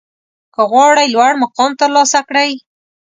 که 0.53 0.61
غواړئ 0.71 1.07
لوړ 1.15 1.31
مقام 1.43 1.71
ترلاسه 1.81 2.19
کړئ 2.29 2.51